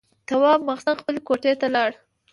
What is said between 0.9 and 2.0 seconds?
خپلې کوټې ته لاړ.